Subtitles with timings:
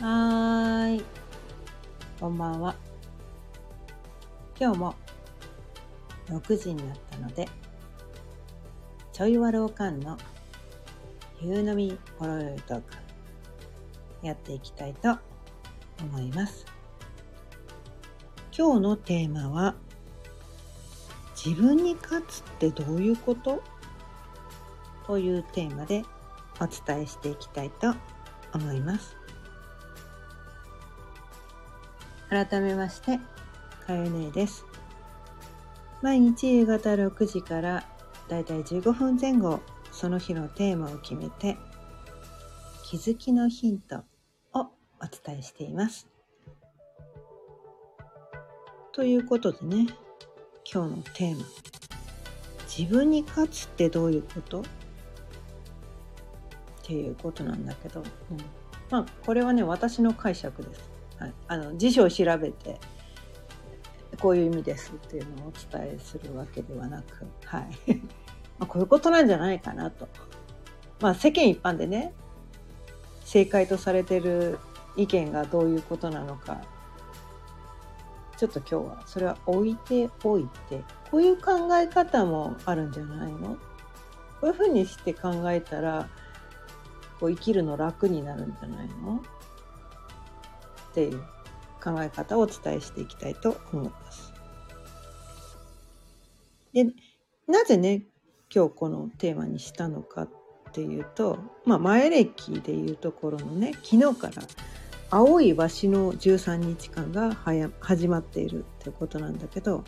[0.00, 1.04] はーい。
[2.20, 2.76] こんばんは。
[4.56, 4.94] 今日も
[6.28, 7.48] 6時になったので、
[9.12, 10.16] ちょいわるおかんの
[11.42, 12.94] 夕飲みほろよいトーク
[14.22, 15.16] やっていきたいと
[16.00, 16.64] 思います。
[18.56, 19.74] 今日のテーマは、
[21.34, 23.64] 自分に勝つってどういうこと？
[25.08, 26.04] というテーマで
[26.60, 27.96] お伝えしていきたいと
[28.54, 29.16] 思います。
[32.30, 33.18] 改めまして、
[33.86, 34.64] かよねです。
[36.02, 37.84] 毎日夕方6時から
[38.28, 39.60] だいたい15分前後、
[39.90, 41.56] その日のテーマを決めて、
[42.84, 44.04] 気づきのヒント
[44.52, 44.70] をお
[45.24, 46.06] 伝えしています。
[48.92, 49.86] ということでね、
[50.70, 51.46] 今日のテーマ、
[52.78, 54.60] 自分に勝つってどういうこと？
[54.60, 54.64] っ
[56.82, 58.06] ていうことなんだけど、うん、
[58.90, 60.97] まあこれはね私の解釈です。
[61.18, 62.78] はい、あの辞書を調べて
[64.20, 67.68] こういう意味ですっていうのをお伝えするわけではなく、はい。
[68.58, 70.08] まあ、こういうことなんじゃないかなと。
[71.00, 72.12] まあ世間一般でね
[73.24, 74.58] 正解とされてる
[74.96, 76.60] 意見がどういうことなのか
[78.36, 83.50] ちょっと今日はそれは置いておいてこういう考え方もあるんじゃないの？
[83.50, 83.58] こ
[84.42, 86.08] ういうふうにして考えたら
[87.20, 89.22] こう生きるの楽になるんじゃないの？
[91.06, 91.22] っていう
[91.82, 94.32] 考え方をお伝えしていきたいと思います。
[96.72, 96.86] で
[97.46, 98.02] なぜね
[98.52, 100.28] 今日このテーマにしたのかっ
[100.72, 104.42] ていうと、まあ、前歴でいうところのね昨日から
[105.10, 109.84] 青いわしの13日間がはや始まっているってことなんだけど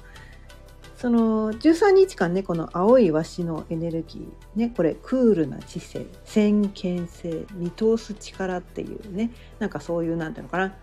[0.97, 10.77] その13日間ねこの青いわしのエネルギーねこれクールな知性先見性見通す力っていうねなんかそういうなんていうのかな、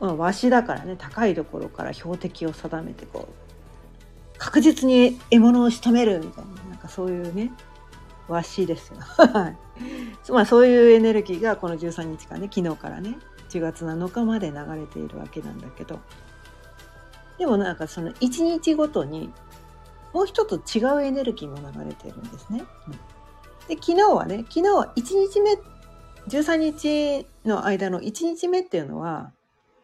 [0.00, 7.50] まあ、わしだからね高いところから標的を定めてこう確実に獲物を仕留めるみたいななんかそういうね
[8.28, 8.98] わしですよ。
[10.30, 13.16] まあそういうエネルギーがこの13日間ね昨日からね
[13.48, 15.98] 10月7日まで流れているわけなんだけど
[17.38, 19.32] でもなんかその1日ごとに
[20.12, 22.64] もう一つ違うエネルギーも流れているんですね。
[23.68, 25.58] で昨日はね昨日は1日目
[26.28, 29.32] 13日の間の1日目っていうのは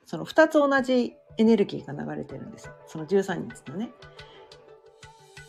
[0.06, 2.70] その2つ同じエネルギーが流れてるんです。
[2.86, 3.90] その13日のね。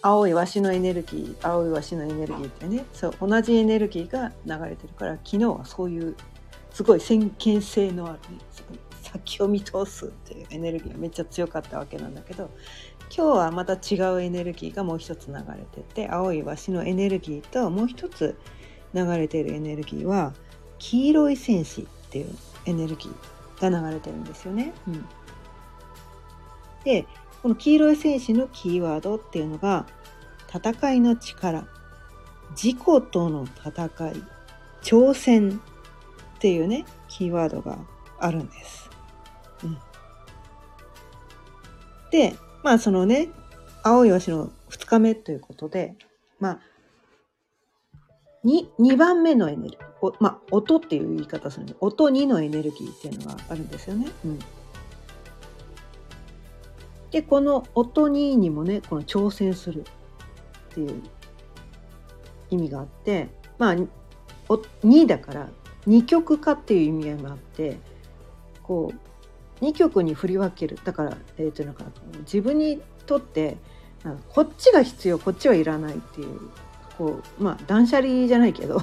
[0.02, 6.16] 青いわしのエネルギー青いわしのエネルギーってねそう同じエネルギーが流れてるから昨日はそういう
[6.72, 8.40] すごい先見性のあるね
[9.02, 12.52] 先を見通すっていうエネルギーがめっちゃ強かったわけなんだけど
[13.16, 18.38] 今日はまた違うエネルギーがもう一つ流れてて青いわしのエネルギーともう一つ
[18.94, 20.34] 流れてるエネルギーは
[20.78, 22.36] 黄色い戦士っていう
[22.66, 24.74] エネルギーが流れてるんですよね。
[24.88, 25.06] うん、
[26.84, 27.06] で
[27.42, 29.86] この黄色い戦士のキーワードっていうのが
[30.54, 31.68] 戦いの力
[32.52, 32.78] 自己
[33.12, 34.24] との戦い
[34.82, 35.62] 挑戦
[36.38, 37.78] っていうねキーワードが
[38.20, 38.90] あるんです。
[39.64, 39.78] うん、
[42.12, 43.30] でまあそのね
[43.84, 45.96] 青いわしの2日目ということで
[46.40, 46.60] まあ
[48.46, 49.86] 2, 2番目のエネルギー。
[50.20, 54.08] まあ音っていう言い方するんで音2のエネルギーっていうのがあるんですよね。
[54.24, 54.40] うん、
[57.10, 59.82] でこの音2にもねこの挑戦する
[60.72, 61.02] っていう
[62.52, 63.76] 意味があってまあ
[64.84, 65.50] 2だから
[65.88, 67.80] 二極化っていう意味合いもあって
[68.62, 68.94] こ
[69.62, 70.78] う2極に振り分ける。
[70.84, 71.86] だから、えー、というのか
[72.20, 73.58] 自分にとって
[74.30, 76.40] こっちが必要こっちはいらないっていう
[76.98, 78.82] こうまあ断捨離じゃないけど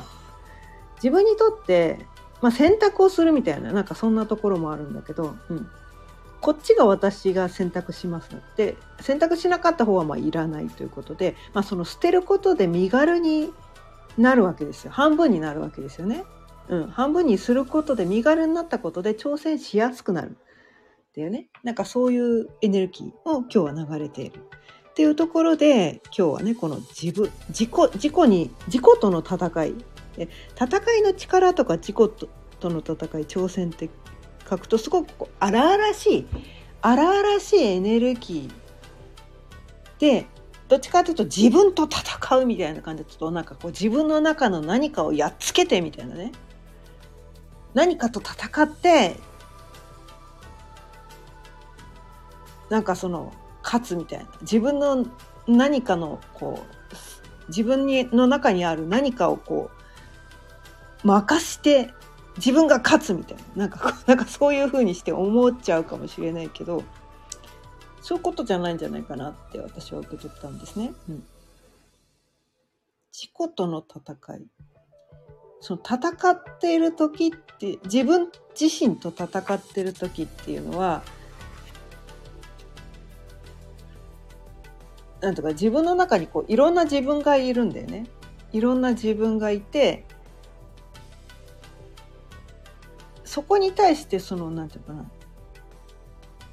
[0.96, 2.06] 自分にとって、
[2.40, 5.68] まあ、選択をするみたいななんかそんなところもあるんだけど、うん、
[6.40, 13.52] こっちが私が選択しますって選択しなかった方はまあいらないということで、まあ、その捨てることで身軽に
[14.18, 14.90] なるわけですよ。
[14.90, 16.24] 半分になるわけですよね。
[16.68, 20.36] うん、半分にすることで身軽になったことで挑戦しやすくなる。
[21.10, 21.48] っていうね。
[21.62, 24.42] なんかそういうエネルギーを今日は流れている。
[24.92, 29.74] っていうところで今日はねこの自分自己自己に自己との戦い。
[30.54, 32.28] 戦いの力とか自己と
[32.60, 33.88] との戦い挑戦って
[34.48, 36.26] 書くとすごく荒々しい
[36.82, 40.26] 荒々しいエネルギーで
[40.68, 46.32] どっちかというと自分と戦うみたいな感じでちょっとなんかこう自分の中の何かをやっつけてみたいなね。
[47.72, 49.16] 何かと戦って
[52.68, 54.26] なんかその勝つみたいな。
[54.42, 55.06] 自分の
[55.46, 59.70] 何かのこう自分にの中にある何かをこ
[61.04, 61.90] う任して
[62.36, 63.66] 自分が勝つみたいな。
[63.66, 66.82] なんか なんかそういう風にして思っちゃうかもしれないけど
[68.00, 70.92] そういうことじゃないんじゃないかなって私は受け取ったんですね。
[71.08, 71.24] うん、
[73.12, 74.46] 自己との戦い。
[75.60, 81.02] その戦っている時って自分自身と戦ってる時っていうのは
[85.22, 88.06] なんとか自分の中にこういろんな自分がいるんだよね。
[88.52, 90.04] いろんな自分がいて
[93.24, 95.04] そこに対してそのなんていうかな。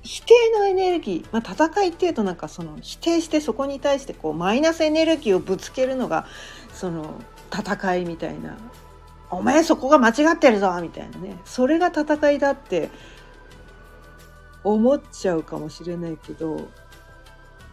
[0.01, 6.25] 否定のエネルギー、まあ、戦いっていうとなんかその否定してそこに対してこうマイナスエネルギーをぶつけるのが
[6.73, 7.15] その
[7.53, 8.57] 戦いみたいな
[9.29, 11.37] 「お前そこが間違ってるぞ」みたいなね。
[11.43, 12.89] それが戦いだって
[14.63, 16.69] 思っちゃうかもしれないけど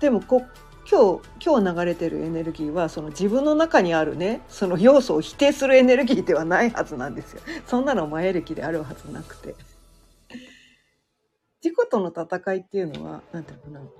[0.00, 0.42] でもこ
[0.90, 7.40] 今日今日流れてるエネルギーはその自分の中にあるねその要素を否定するエネルギーではないはずなんですよ。
[7.66, 9.54] そんなの前歴であるはずなくて。
[11.62, 13.90] 自己との戦いっていうのは何ていうのかな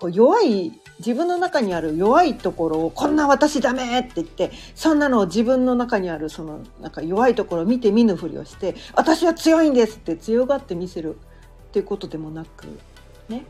[0.00, 11.18] こう弱い自分の中にある弱いところを「こんな私ダメ!」って言ってそんなのを自分の中にあるそのなんか弱いところを見て見ぬふりをして「私は強いんです!」って強がって見せるっ
[11.70, 12.66] ていうことでもなく
[13.28, 13.44] ね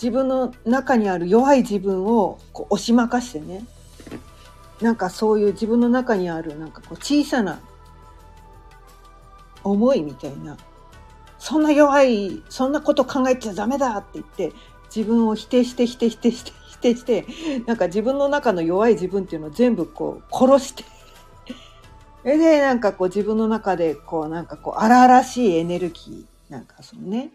[0.00, 3.64] 自分の中にある弱い自分をこう押し負かしてね。
[4.80, 7.60] なんかそういう自分の中にあるなんかこう小さな
[9.64, 10.56] 思いみたいな。
[11.38, 14.52] そんな弱いそんなこと考えちゃダメだって言って
[14.94, 17.26] 自分を否定して否定して否定して
[17.66, 20.84] なんか自分の中の弱い自分っていうのを全部こう殺して
[22.26, 27.30] それでなんかこう自分の中でこうなんかこう荒々しいエネルギーなんかそのね。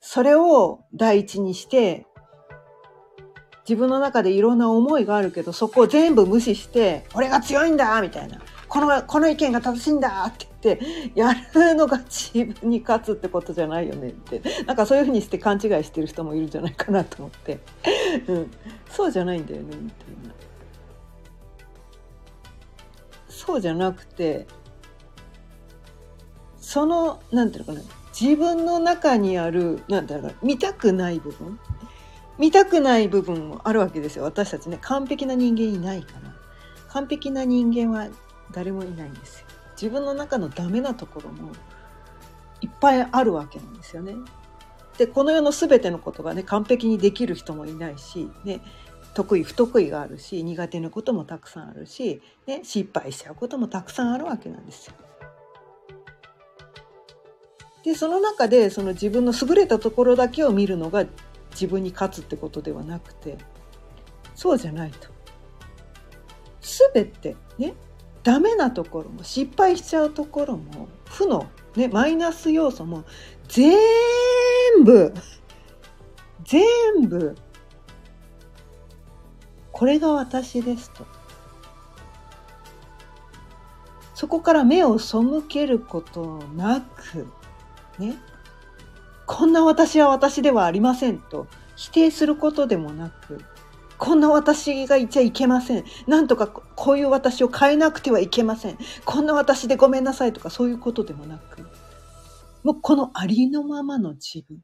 [0.00, 2.06] それを第一にして
[3.68, 8.40] 自分の中でいろんな思いがあるけどそこを全部無視して俺が強いんだみたいな。
[8.68, 14.40] このこの意見が正しいんだって言ってやるのが自分に勝つってことじゃないよねって。
[14.66, 17.58] なんかそういうふうにして勘違いしてる人もいるんじゃないかなと思って、
[18.28, 18.50] うん、
[18.88, 20.41] そうじゃないんだよねみたいな。
[23.44, 24.46] そうじゃなくて
[26.58, 31.58] その何て言うのかな自分の中にある何て言うのかな見たくない部分
[32.38, 34.24] 見たくない部分もあるわけですよ。
[34.24, 36.34] 私たちね完璧な人間いないから。
[36.88, 38.08] 完璧な人間は
[38.52, 39.46] 誰もいないんですよ。
[39.80, 41.52] 自分の中のダメなところも
[42.60, 44.14] いっぱいあるわけなんですよね。
[44.98, 48.60] でこの世の全てのことがね完璧にできる人もいないし、ね、
[49.14, 54.94] 得意不得意があるし苦手なこともたくさんあるし、ね、失敗しちゃうこともたくさんあるわけなんですよ。
[57.84, 61.04] でその中でその自分の優れたところだけを見るのが
[61.50, 63.36] 自分に勝つってことではなくて
[64.34, 65.08] そうじゃないと。
[66.94, 67.74] 全てね
[68.22, 73.04] ダメなところも失敗しちゃうところも負の、ね、マイナス要素も
[73.48, 73.74] 全
[74.84, 75.12] 部
[76.44, 76.62] 全
[77.08, 77.36] 部
[79.72, 81.06] これが私ですと。
[84.14, 87.26] そこから目を背けることなく、
[87.98, 88.14] ね、
[89.26, 93.40] こんな私は私ではありませんと否定することでもなく、
[93.98, 95.84] こんな私がいちゃいけません。
[96.06, 98.78] なんとかこういう私を変えなくてはいけません。
[99.04, 101.62] こんな私でごめんなさいとかそういうことでもなく、
[102.62, 104.58] もうこのありのままの自分。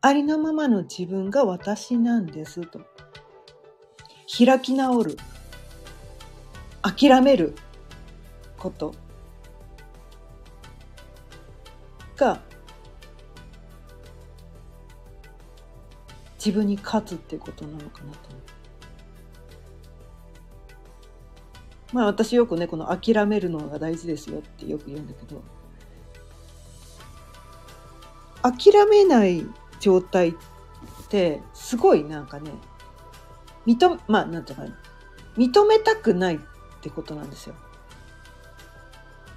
[0.00, 2.80] ありのままの自分が私なんですと。
[4.26, 5.16] 開き直る
[6.82, 7.54] 諦める
[8.58, 8.94] こと。
[12.16, 12.40] が
[16.38, 18.18] 自分に勝つっていうことなのかなと
[21.92, 25.42] まあ私よくねこの諦めるのが大事ですよってよく言うんだけど。
[28.42, 29.46] 諦めない
[29.80, 30.34] 状態っ
[31.08, 32.50] てすごいなんかね
[33.66, 34.64] 認まあなんていうか
[35.36, 36.38] 認めたくないっ
[36.80, 37.54] てことなんですよ。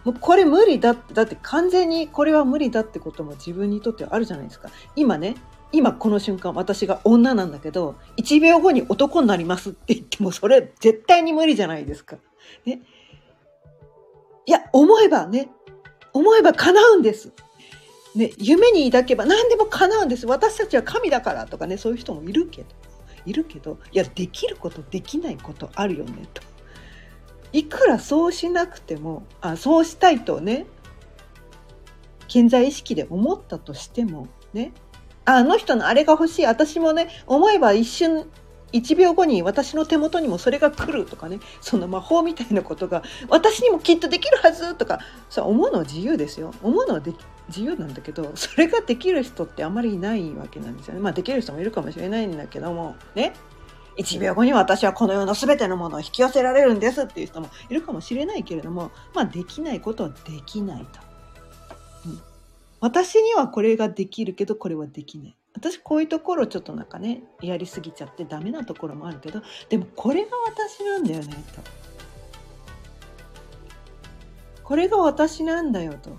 [0.04, 4.70] もうこれ無理だってだって完全にこれは無理だってことも自分にとってはあるじゃないですか。
[4.96, 5.36] 今ね
[5.72, 12.18] 今この瞬間私が女なんだけど1秒後に男になりますって言ってもそれ絶対に無理じゃないですか。
[12.66, 12.82] ね、
[14.46, 15.50] いや思えばね
[16.14, 17.34] 思えば叶うんです。
[18.16, 22.68] ね、夢に抱けば何でも叶うんです私たちは神だからとかねそういう人もいるけど
[23.28, 26.42] いるけどいやできることできないことあるよねと。
[27.54, 30.66] いくらそうしなくてもあそうしたいとね
[32.28, 34.74] 健在意識で思ったとしてもね
[35.26, 38.30] あの人のあれが欲しい私もね思えば一瞬
[38.74, 41.40] 1秒後に私の手元にもそれが来るとかね。
[41.62, 46.54] その魔法みたいなことが私にもきっとできるはずとかさ思うのは自由ですよ。
[46.62, 47.14] 思うのはで
[47.48, 51.00] 自由なんだけどそれができる人ってあまりいないわけなんですよね。
[51.00, 53.34] まあできる人もいるかもしれないんだけどもね。
[53.98, 61.00] 1秒後に私はこの世の全てのものを引き寄せられるんですっていう人もいるかもしれないけれどもまあできないことはできないと。
[62.06, 62.22] うん、
[62.80, 65.37] 私にはこれができるけどこれはできない。
[65.58, 71.62] 私こういうところちょっとなんかねやりすぎちゃってダメなところもあるけどでもこれが私なんだよねと。
[74.64, 76.16] これが私なんだよと。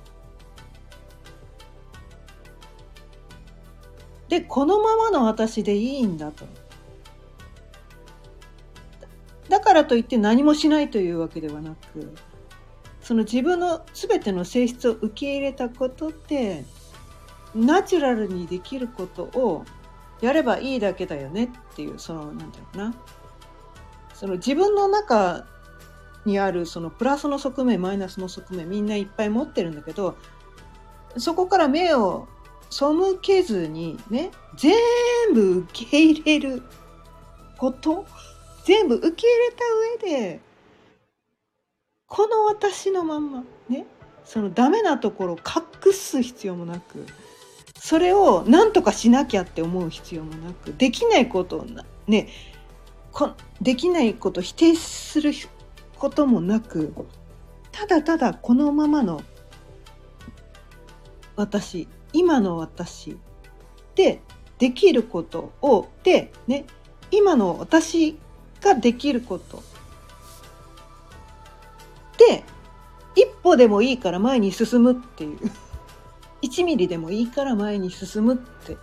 [4.29, 6.45] でこのままの私でいいんだと。
[9.49, 12.13] だからといって何もしないというわけではなく
[13.01, 16.65] その自分の全ての性質を受け入れたことって
[17.55, 19.65] ナチュラルにできることを
[20.21, 23.05] やればいいだけだよねっていうその何て言うのかな。
[24.15, 25.47] その自分の中
[26.25, 30.17] にあるそのプラスの側面マイナスの側面みんないっぱい持ってるんだけど
[31.17, 32.27] そこから目を
[32.71, 32.85] 背
[33.23, 34.75] けずにね全
[35.33, 36.63] 部受け入れる
[37.57, 38.07] こと
[38.65, 39.53] 全部受け入れ
[40.03, 40.41] た上で
[42.07, 43.87] この私のまんまね
[44.25, 47.07] そのダメなところを隠す必要もなく
[47.81, 51.67] それを何とかしなきゃって思う必要もなくできないことを
[52.07, 52.29] ね
[53.13, 53.31] こ
[53.61, 55.33] できないことを否定する
[55.99, 56.93] こともなく
[57.73, 59.23] ただただこのままの
[61.37, 63.17] 私今の私
[63.95, 64.21] で
[64.59, 66.67] できることをでね
[67.11, 68.19] 今の私
[68.61, 69.63] ができること
[72.19, 72.43] で
[73.15, 75.39] 一歩でもいいから前に進むっていう。
[76.43, 78.77] 1ミリでもいいから前に進むって。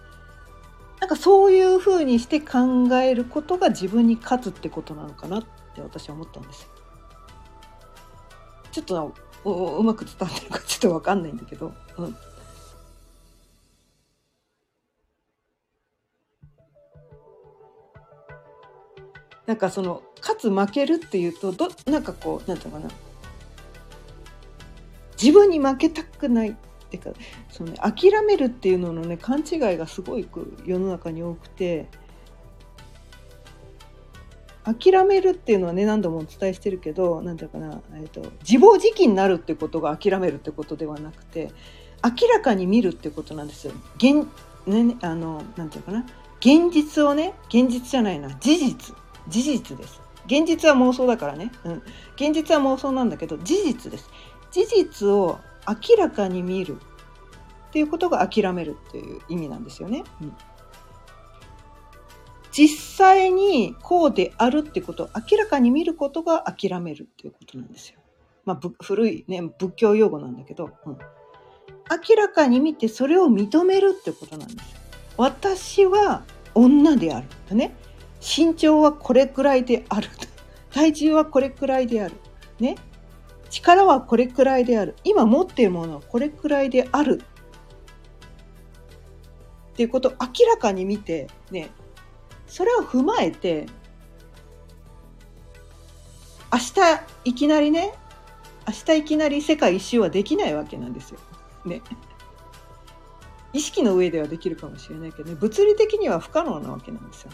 [1.00, 5.46] なんかそういうふうにして考えることが自分に勝つってことなのかなっ
[5.76, 6.70] て私は思ったんですよ。
[8.72, 9.14] ちょっと
[9.46, 12.18] うまく伝わってるかちょっと分かんないんだけど、うん、
[19.46, 22.94] なんかその勝つ負けるっていうとどなんかこうなんていうのかな。
[25.22, 26.58] 自分に負けたくない。
[26.98, 30.28] っていうかその、ね、諦めるっていうののね勘違いがすごい
[30.66, 31.88] 世の中に多くて
[34.66, 41.52] 諦めるっていうのはね何度もお伝えしてるけど何ていうかな、えーと、自暴自棄になるってことが諦めるってことではなくて
[42.04, 43.74] 明らかに見るってことなんですよ。
[43.98, 44.28] 現
[44.66, 46.06] ね、あのなんていうかな
[46.40, 48.96] 現実をね現実じゃないな事実。
[49.28, 50.02] 事実です。
[50.26, 51.74] 現実は妄想だからね、うん、
[52.16, 54.10] 現実は妄想なんだけど事実です。
[54.52, 56.80] 事実を明らかに見る。
[57.76, 60.34] っていうことが諦めるっていう意味なんですよね、うん、
[62.54, 68.00] 実際にこうであるってことを明らかに見ることが諦めるっていうことなんですよ。
[68.46, 70.98] まあ、古いね仏教用語なんだけど、うん、
[72.08, 74.76] 明らかに見てそれを認めるってことなんです
[75.18, 77.20] 私は女であ
[77.50, 77.76] るね。
[78.22, 80.08] 身長はこれくらいである。
[80.72, 82.16] 体重はこれくらいである。
[82.62, 82.78] ね。
[83.56, 84.96] 力はこれくらいである。
[85.06, 87.24] 今持っているものはこれくらいである。
[89.74, 91.70] っていうことを明らかに見て、ね。
[92.48, 93.68] それを踏まえて、
[96.52, 96.74] 明日
[97.24, 97.94] いきなりね、
[98.68, 101.20] 明日いきなり世界一周はできないわけなんですよ。
[101.66, 101.82] ね。
[103.54, 107.32] 意識の上ではできるかもしれないけどね、物理的には不可能なわけなんですよ。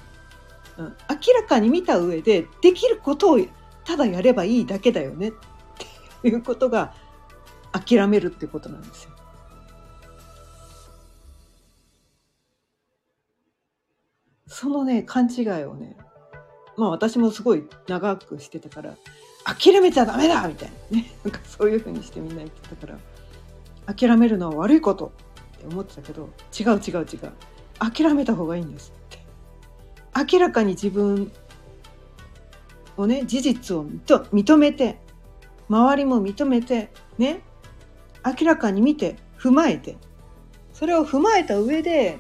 [0.78, 3.40] うん、明らかに見た上でできることを
[3.84, 5.32] ただやればいいだけだよねっ
[6.24, 6.94] いうことが
[7.72, 9.12] 諦めるっていうことなんですよ。
[14.48, 15.96] そのね勘違いをね
[16.78, 18.96] まあ私もすごい長くしてたから
[19.46, 20.98] 諦めちゃダメだみたいな。
[20.98, 22.94] ねなんかそういうふうにしてみんな言ってたか
[23.88, 25.13] ら諦めるのは悪いこと
[25.56, 27.32] って思ってたけど違う違う違う。
[27.80, 28.94] 諦めた方がいいんです
[30.32, 31.32] 明らかに自分
[32.96, 35.00] をね事実を認めて
[35.72, 37.44] 周りも認めてね
[38.25, 39.96] 明らかに見て踏まえて
[40.74, 42.20] それを踏まえた上で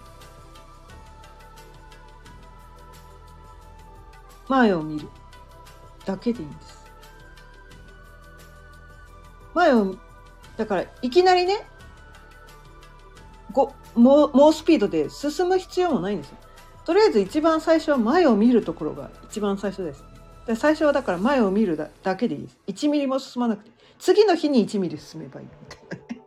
[4.47, 5.09] 前を見る
[6.05, 6.81] だけでいいんです。
[9.53, 9.97] 前を
[10.55, 11.65] だからいきなりね
[13.51, 16.37] ご猛スピードで進む必要もないんですよ。
[16.85, 20.05] とりあえず一番最初は前を見るところが一番最初です。
[20.47, 22.57] で最初はだから前を見るだけでいいです。
[22.67, 26.19] 1ミリも進まなくて次の日に1ミリ進めばいいみたい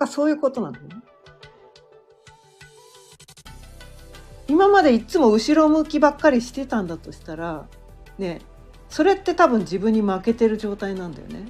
[0.00, 0.06] な。
[0.06, 0.96] そういうことなのね。
[4.48, 7.66] 今までいつも後ろ向きばっかりしてたんだとしたら
[8.18, 8.40] ね
[8.90, 11.48] それって多分自分に負けてる状態なんだよね。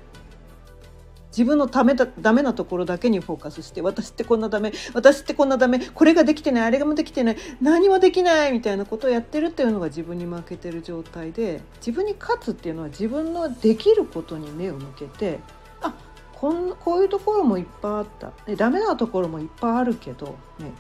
[1.37, 15.41] 自分のためだダメなところだけにフォーカスして私ってこんなダメ私ってこんなダメこれができてないあれがもできてない何もできないみたいなことをやってるっていうのが自分に負けてる状態で自分に勝つっていうのは自分のできることに目を向けて
[15.83, 15.93] あ
[16.33, 20.73] こんこういうところもいっぱいあった、ね、ダメなところもいっぱいあるけど、ね、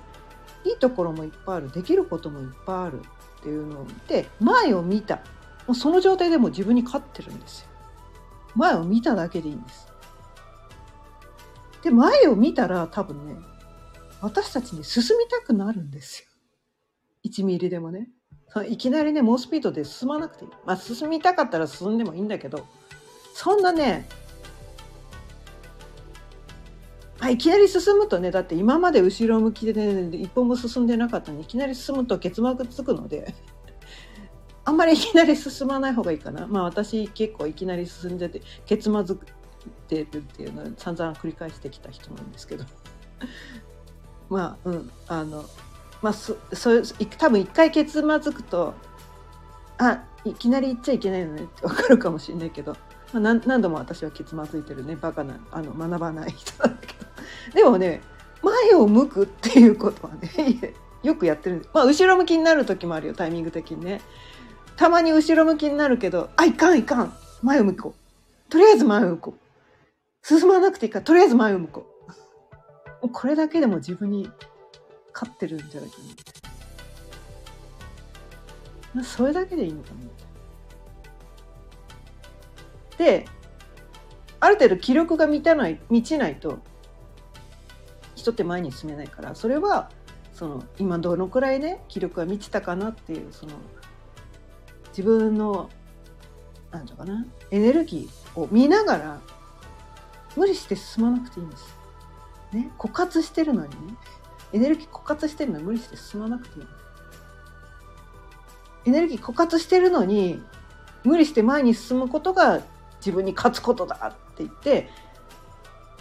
[0.64, 5.16] いいところもいっぱいあるできることもいっぱいあるっていうのを見て前を見た
[5.66, 7.68] もうその状態でも自分に勝ってるんですよ。
[8.54, 9.93] 前を見ただけでいいんです。
[11.84, 13.36] で、前を見たら多分ね、
[14.20, 16.28] 私たちに進みたくなるんですよ。
[17.30, 18.08] 1ミリでもね。
[18.68, 20.50] いきなりね、猛スピードで進まなくていい。
[20.64, 22.66] まあ、進みたかったら進んでもいいんだけど、
[23.34, 24.06] そんなね、
[27.20, 33.34] あいきなり進むとねだって今まで後ろ向きでね一歩も進んでなかったのにいきなり進むと結膜つくので
[34.64, 39.16] あんまりいきなり進まない方がいいかなまあ私結構いきなり進んでて結膜っ
[40.02, 42.64] てるっていうのを散々繰り返してきた人なんですけど。
[44.30, 45.44] まあうんあの
[46.02, 46.82] まあそそ
[47.18, 48.74] 多分一回ケツまずくと
[49.78, 52.72] あいきなり言っちゃいけないのねって分かるかもしれないけど、
[53.12, 54.96] まあ、何何度も私はケツまずいてるね。
[54.96, 57.04] バカなあの学ばない人なんだけど。
[57.54, 58.02] でもね
[58.42, 61.66] 前を向くっていうことはね よくやってる。
[61.72, 64.00] まあ後ろ向きになる時もあるよタイミング的にね。
[64.76, 67.16] たまに後ろ向きになるけどあいかんいかん。
[67.42, 68.50] 前を向こう。
[68.50, 69.43] とりあえず前を向こう。
[70.26, 73.02] 進まなくていいから、とりあえず前を向こう。
[73.02, 74.31] もうこれだけでも自分に
[75.12, 75.97] 勝ってるんじゃないか
[78.95, 79.04] な。
[79.04, 79.97] それだけでいいのかな。
[82.97, 83.26] で、
[84.40, 86.59] ある程度気力が満たない、満ちないと、
[88.14, 89.90] 人って前に進めないから、それは、
[90.33, 93.52] その、今どのくらいね、気力が満ちたかなっていう、その、
[94.89, 95.69] 自分の、
[96.71, 99.21] なんていうかな、エネルギーを見ながら
[100.36, 101.76] 無理して進まなくていいんです。
[102.52, 103.97] ね、枯渇してるのにね、
[104.52, 106.84] エネルギー枯渇してるのに無理して進まなくていいんです。
[108.86, 110.42] エネルギー枯渇してるのに、
[111.04, 112.62] 無理して前に進むことが
[112.99, 114.88] 自分に勝つことだって言って、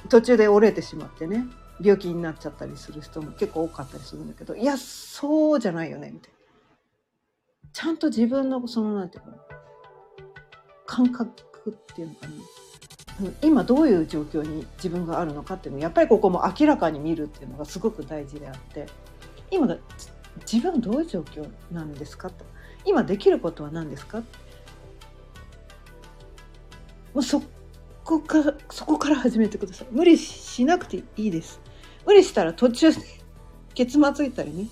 [0.09, 1.45] 途中で折れてしまってね、
[1.81, 7.69] 病気になっちゃったりする人も結構多かったりするんだけど、いや、そうじゃないよね、みたいな。
[7.71, 9.37] ちゃんと自分のその、なんていうの、
[10.85, 11.31] 感覚
[11.69, 12.33] っていうのかな、
[13.41, 18.87] 今どういう状況に自分があるのかっていうのやっぱりここも明らかに見るっていうのがすごく大事であって
[19.51, 19.77] 今が
[20.51, 22.43] 自分どういう状況なんですかと。
[22.85, 24.23] 今できることは何ですか？
[27.13, 27.41] もうそ
[28.03, 29.87] こからそこから始めてください。
[29.91, 31.61] 無理しなくていいです。
[32.05, 32.97] 無理したら途中で
[33.75, 34.67] ケツまずいたりね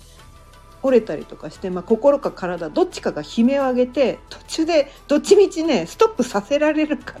[0.82, 7.20] 折れたりとかして、まあ、心か体どっちかが悲鳴を上げて途中でどっちみちねストップさせられるか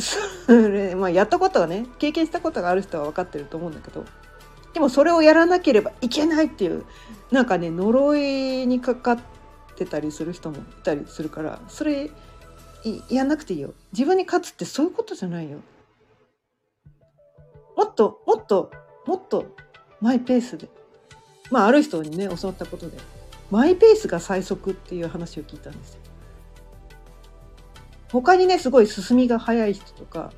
[0.00, 4.04] それ、 まあ、やったことはね経験したことがある人は分かってると思うんだけど
[4.74, 6.84] でもそれをやらなければいけないっていう
[7.30, 9.18] なんかね呪いにかかっ
[9.76, 12.10] てたりする人もいたりするからそれ
[13.08, 13.74] やんなくていいよ。
[13.92, 15.58] 自分に勝つってそういうことじゃないよ。
[17.76, 18.70] もっともっと
[19.04, 19.46] もっと
[20.00, 20.68] マイペースで。
[21.50, 22.98] まあある人にね教わったことで
[23.50, 26.00] マイペースが最速っていう話を聞いたんですよ。
[28.10, 30.32] 他にねすごい進みが早い人とか、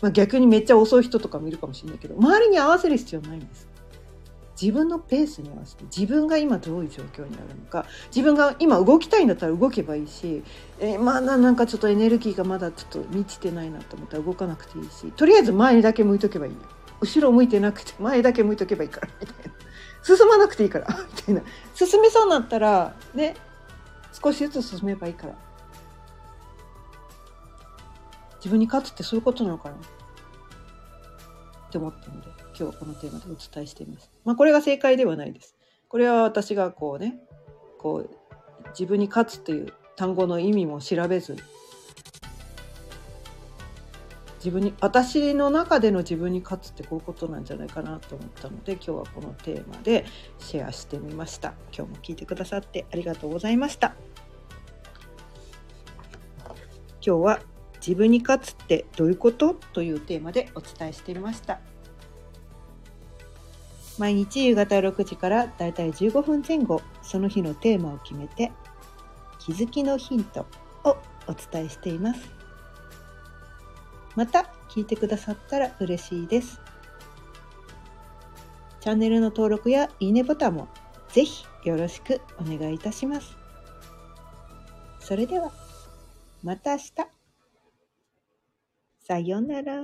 [0.00, 3.68] まあ、逆にめっちゃ遅い人とかもいるかもしれないけど周りに合わせる必要ないんです。
[4.60, 10.42] 自分のペースに合わせて自分が今どういう状況にあるのか自分が今動きたいんだったら動けばいいし、
[10.80, 16.52] えー、まあなんかちょっとエネルギーがまだちょっと満ちてないなと思ったら動かなくていいしとりあえず前だけ向いとけばいい
[17.00, 19.52] 後ろ向いてなくて前だけ向いとけばいいからみたいな。
[20.02, 21.42] 進まなくていいからみたいな。
[21.74, 23.36] 進めそうになったらね
[24.12, 25.34] 少しずつ進めばいいから
[28.36, 34.10] 自分に勝つってそういうことなのかなって思ったので今日はこのテーマでお伝えしています。
[34.24, 35.54] まあこれが正解ではないです。
[35.88, 37.20] これは私がこうね
[37.78, 38.10] こう
[38.70, 41.36] 自分に勝つという単語の意味も調べず
[44.38, 50.04] 自分に私の中での自分に勝つってこういうことなんじゃないかなと思ったので今日はこのテーマで
[50.38, 51.54] シェアしてみました。
[51.76, 53.94] 今日も聞いてくださってありがとうございました。
[57.04, 57.40] 今日は
[57.80, 61.60] 自分に勝つってどういうことというテーマでお伝えしてみました。
[63.98, 68.52] 毎日夕方6時からだいたい15分前後その日のテーマを決めて
[69.40, 70.46] 気づきのヒント
[70.84, 70.96] を
[71.26, 72.37] お伝えしています。
[74.16, 76.60] また聞いてくださったら嬉しいです。
[78.80, 80.68] チャンネルの登録やいいねボタンも
[81.08, 83.36] ぜひよろしくお願いいたします。
[85.00, 85.52] それでは、
[86.42, 86.92] また明日。
[89.00, 89.82] さようなら。